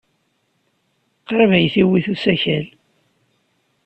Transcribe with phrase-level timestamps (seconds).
[1.27, 2.65] Qrib ay t-iwit usakal.